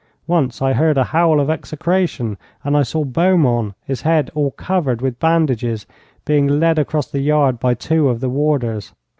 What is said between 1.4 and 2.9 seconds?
execration, and I